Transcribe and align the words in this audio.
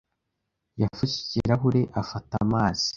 yafashe 0.81 1.15
ikirahure 1.23 1.81
afata 2.01 2.33
amazi. 2.45 2.87